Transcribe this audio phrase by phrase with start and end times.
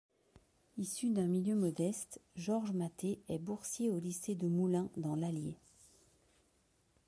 [0.79, 5.59] Issu d'un milieu modeste, Georges Mathé est boursier au lycée de Moulins dans l'Allier.